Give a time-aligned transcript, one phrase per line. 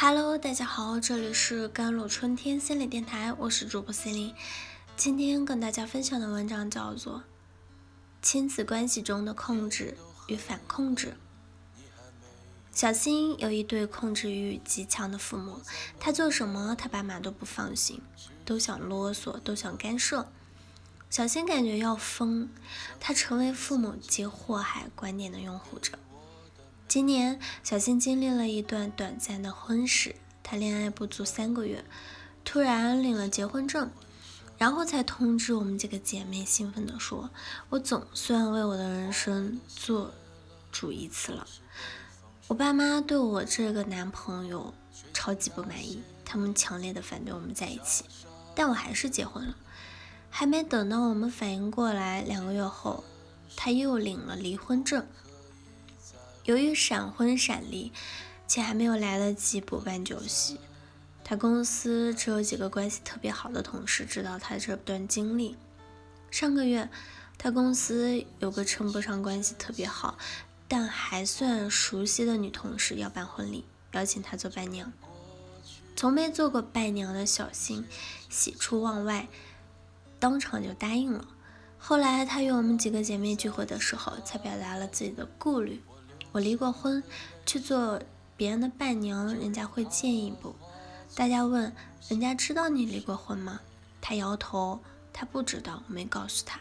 [0.00, 4.34] Hello，大家好，这里是甘露春天心理电台，我是主播 c e l i n e
[4.96, 7.16] 今天跟大家分享的文章叫做
[8.22, 9.96] 《亲子关系中的控制
[10.28, 11.16] 与反控制》。
[12.70, 15.60] 小新有一对控制欲极强的父母，
[15.98, 18.00] 他做什么他爸妈都不放心，
[18.44, 20.28] 都想啰嗦，都想干涉。
[21.10, 22.48] 小新感觉要疯，
[23.00, 25.98] 他成为父母及祸害观念的拥护者。
[26.88, 30.16] 今年，小新经历了一段短暂的婚史。
[30.42, 31.84] 他恋爱不足三个月，
[32.46, 33.90] 突然领了结婚证，
[34.56, 37.28] 然后才通知我们几个姐妹，兴奋地说
[37.68, 40.14] ：“我总算为我的人生做
[40.72, 41.46] 主一次了。”
[42.48, 44.72] 我爸妈对我这个男朋友
[45.12, 48.04] 超级不满意，他们强烈的反对我们在一起，
[48.54, 49.54] 但我还是结婚了。
[50.30, 53.04] 还没等到我们反应过来，两个月后，
[53.54, 55.06] 他又领了离婚证。
[56.44, 57.92] 由于闪婚闪离，
[58.46, 60.58] 且还没有来得及补办酒席，
[61.22, 65.56] 他公司只有几个关系特别好的同事知道他这段经历。
[66.30, 66.88] 上个月，
[67.36, 70.16] 他公司有个称不上关系特别好，
[70.66, 74.92] 但还算熟悉的女同事要办婚礼，邀请他做伴娘。
[75.96, 77.84] 从没做过伴娘的小新
[78.30, 79.28] 喜出望外，
[80.18, 81.26] 当场就答应了。
[81.78, 85.82] 后来他与我们几个姐妹聚会的时候，才表达了自己的顾虑。
[86.32, 87.02] 我离过婚，
[87.46, 88.00] 去做
[88.36, 90.54] 别人的伴娘，人家会介意不？
[91.14, 91.74] 大家问，
[92.08, 93.60] 人家知道你离过婚吗？
[94.00, 94.80] 他摇头，
[95.12, 96.60] 他不知道，我没告诉他。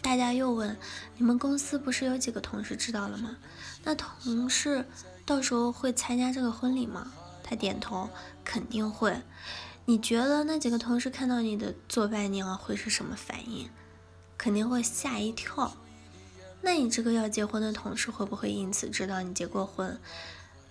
[0.00, 0.76] 大家又问，
[1.16, 3.36] 你们公司不是有几个同事知道了吗？
[3.82, 4.86] 那同事
[5.24, 7.12] 到时候会参加这个婚礼吗？
[7.42, 8.08] 他点头，
[8.44, 9.20] 肯定会。
[9.84, 13.68] 你觉得那几个同事看到你的做伴娘会是什么反应？
[14.38, 15.76] 肯定会吓一跳。
[16.62, 19.98] 那你这个要结婚的同事会不会因此知道你结过婚？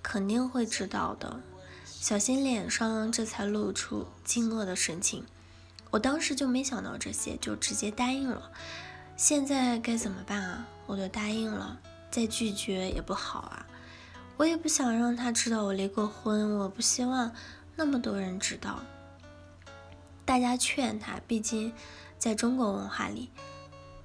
[0.03, 1.39] 肯定会知道的。
[1.85, 5.25] 小新脸上这才露出惊愕的神情。
[5.91, 8.51] 我当时就没想到这些，就直接答应了。
[9.15, 10.67] 现在该怎么办啊？
[10.85, 11.79] 我都答应了，
[12.11, 13.65] 再拒绝也不好啊。
[14.37, 17.31] 我也不想让他知道我离过婚，我不希望
[17.77, 18.83] 那么多人知道。
[20.25, 21.71] 大家劝他，毕竟
[22.19, 23.29] 在中国文化里。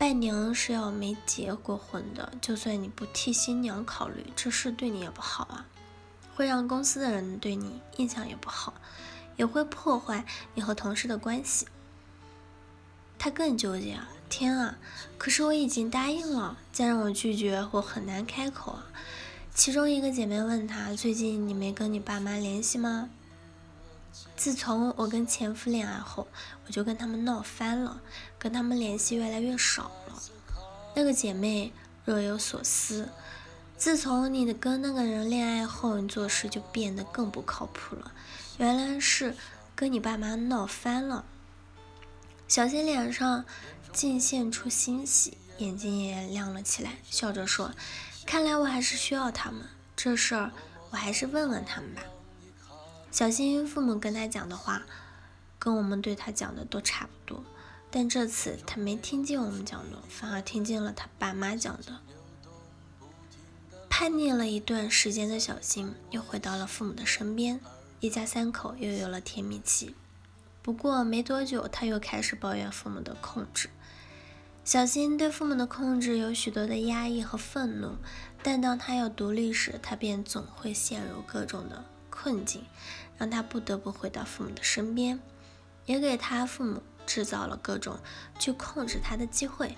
[0.00, 5.66] 伴娘是要没结过婚的，就算你不替新娘考虑，这事对你也不好啊，
[6.34, 8.72] 会让公司的人对你印象也不好，
[9.36, 10.24] 也会破坏
[10.54, 11.66] 你和同事的关系。
[13.18, 14.08] 他更纠结啊！
[14.30, 14.78] 天啊！
[15.18, 18.86] 可是我已经答应了，再让我拒绝，我很难开口啊。
[19.54, 23.10] 其中一个姐妹问他：“最近你没跟你爸妈联系吗？”
[24.36, 26.26] 自从我跟前夫恋爱后，
[26.66, 28.00] 我就跟他们闹翻了，
[28.38, 30.22] 跟他们联系越来越少了。
[30.94, 31.72] 那个姐妹
[32.04, 33.08] 若有所思，
[33.76, 38.12] 自从你跟那个人恋爱后，你做事就变得更不靠谱了。
[38.58, 39.36] 原来是
[39.74, 41.24] 跟你爸妈闹翻了。
[42.48, 43.44] 小新脸上
[43.92, 47.72] 尽现出欣喜，眼睛也亮了起来，笑着说
[48.26, 49.62] ：“看来我还是需要他们，
[49.94, 50.50] 这事儿
[50.90, 52.02] 我还是问问他们吧。”
[53.10, 54.82] 小新父母跟他讲的话，
[55.58, 57.44] 跟我们对他讲的都差不多，
[57.90, 62.00] 但这次他没听见我们讲的，反而听见了他爸妈讲的。
[63.88, 67.60] 叛逆了一段时间的小新又回到了父母的身边，
[67.98, 69.94] 一家三口又有了甜蜜期。
[70.62, 73.68] 不过没多久，他又开始抱怨父母的控制。
[74.64, 77.96] 小新对父母的控制有许多的压抑和愤怒，
[78.42, 81.84] 但当他要独立时，他便总会陷入各种的。
[82.22, 82.64] 困境
[83.16, 85.20] 让他不得不回到父母的身边，
[85.86, 87.98] 也给他父母制造了各种
[88.38, 89.76] 去控制他的机会。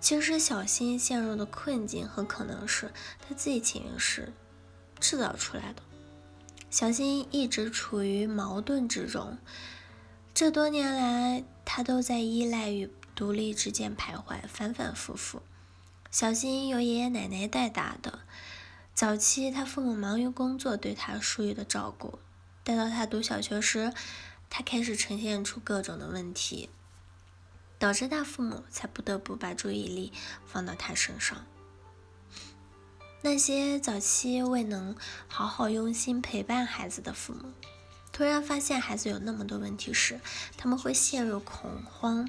[0.00, 4.32] 其实小新陷入的困境很可能是他自己潜意识
[5.00, 5.82] 制造出来的。
[6.70, 9.38] 小新一直处于矛盾之中，
[10.34, 15.42] 这多年来他都在依赖与独立之间徘徊，反反复复。
[16.10, 18.20] 小新由爷爷奶奶带大的。
[18.98, 22.18] 早期，他父母忙于工作，对他疏于的照顾。
[22.64, 23.94] 待到他读小学时，
[24.50, 26.68] 他开始呈现出各种的问题，
[27.78, 30.12] 导致他父母才不得不把注意力
[30.44, 31.46] 放到他身上。
[33.20, 34.96] 那些早期未能
[35.28, 37.52] 好好用心陪伴孩子的父母，
[38.10, 40.20] 突然发现孩子有那么多问题时，
[40.56, 42.28] 他们会陷入恐慌。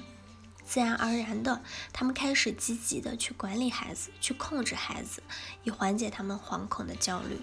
[0.70, 5.20] 自然而然的，他们开始积极的去管理孩子，去控制孩子，
[5.64, 7.40] 以缓解他们惶恐的焦虑。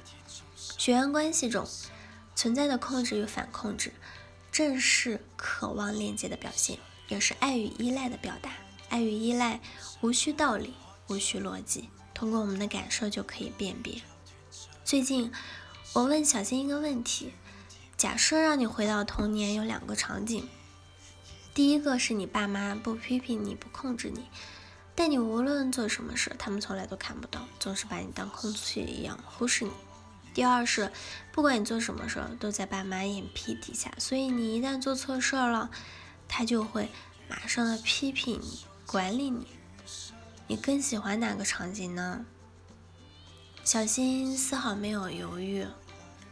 [0.55, 1.67] 血缘关系中
[2.37, 3.91] 存在的控制与反控制，
[4.49, 6.79] 正是渴望链接的表现，
[7.09, 8.49] 也是爱与依赖的表达。
[8.87, 9.59] 爱与依赖
[9.99, 10.73] 无需道理，
[11.09, 14.01] 无需逻辑，通过我们的感受就可以辨别。
[14.85, 15.33] 最近
[15.91, 17.33] 我问小新一个问题：
[17.97, 20.47] 假设让你回到童年，有两个场景。
[21.57, 24.27] 第一个是你爸妈不批评你，不控制你，
[24.93, 29.71] 但你无论做什么事，他们从来都看不到，总是把你当空气一样忽视你。
[30.35, 30.91] 第二是，
[31.31, 35.71] 不管你做什么事，都在爸妈眼皮底下，所以你一旦做错事了，
[36.27, 36.91] 他就会
[37.27, 39.47] 马上的批评你，管理你。
[40.45, 42.23] 你更喜欢哪个场景呢？
[43.63, 45.65] 小新丝毫没有犹豫，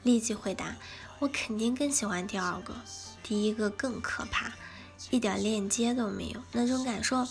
[0.04, 0.76] 立即回答
[1.18, 2.76] ：“我肯定更喜欢第二个，
[3.24, 4.54] 第一个更可怕。”
[5.12, 7.28] 一点链接都没有，那种感受，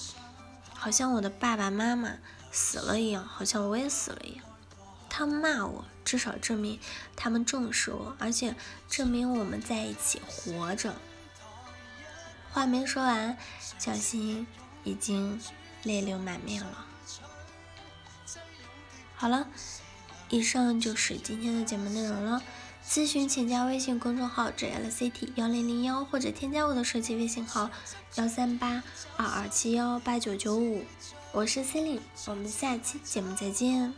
[0.73, 2.15] 好像我的爸爸妈妈
[2.51, 4.45] 死了一样，好像我也死了一样。
[5.09, 6.81] 他们骂我，至少证明
[7.15, 8.57] 他们重视我，而且
[8.89, 10.95] 证明我们在一起活着。
[12.51, 13.37] 话没说完，
[13.79, 14.47] 小新
[14.85, 15.41] 已经
[15.83, 16.87] 泪流满面了。
[19.17, 19.49] 好了，
[20.29, 22.43] 以上就是今天的节目内容了。
[22.87, 27.71] 咨询请加微信公众号 jlct 幺零零幺，或者添加我的手机微信号
[28.17, 28.83] 幺三八
[29.17, 30.85] 二二七幺八九九五，
[31.33, 33.93] 我是 c e l i n e 我们下期节目再见。